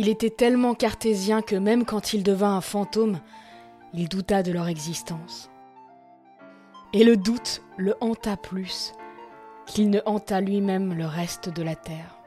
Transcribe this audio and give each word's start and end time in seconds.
Il 0.00 0.08
était 0.08 0.30
tellement 0.30 0.74
cartésien 0.74 1.42
que 1.42 1.56
même 1.56 1.84
quand 1.84 2.12
il 2.12 2.22
devint 2.22 2.54
un 2.54 2.60
fantôme, 2.60 3.18
il 3.92 4.08
douta 4.08 4.44
de 4.44 4.52
leur 4.52 4.68
existence. 4.68 5.50
Et 6.92 7.02
le 7.02 7.16
doute 7.16 7.62
le 7.76 7.96
hanta 8.00 8.36
plus 8.36 8.92
qu'il 9.66 9.90
ne 9.90 10.00
hanta 10.06 10.40
lui-même 10.40 10.94
le 10.94 11.04
reste 11.04 11.48
de 11.48 11.64
la 11.64 11.74
terre. 11.74 12.17